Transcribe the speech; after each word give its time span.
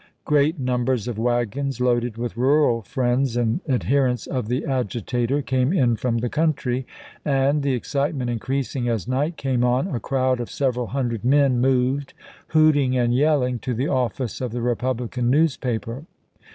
Great 0.25 0.59
numbers 0.59 1.07
of 1.07 1.19
wagons 1.19 1.79
loaded 1.79 2.17
with 2.17 2.35
rural 2.35 2.81
friends 2.81 3.37
and 3.37 3.61
adherents 3.69 4.25
of 4.25 4.47
the 4.47 4.65
agitator 4.65 5.43
came 5.43 5.71
in 5.71 5.95
from 5.95 6.17
the 6.17 6.27
country; 6.27 6.87
and, 7.23 7.61
the 7.61 7.73
excitement 7.75 8.27
increasing 8.27 8.89
as 8.89 9.07
night 9.07 9.37
came 9.37 9.63
on, 9.63 9.85
a 9.85 9.99
crowd 9.99 10.39
of 10.39 10.49
several 10.49 10.87
hundred 10.87 11.23
men 11.23 11.59
moved, 11.61 12.15
hooting 12.47 12.97
and 12.97 13.13
yelling, 13.13 13.59
to 13.59 13.75
the 13.75 13.87
office 13.87 14.41
of 14.41 14.51
the 14.51 14.61
Republican 14.63 15.29
news 15.29 15.55
paper. 15.55 16.03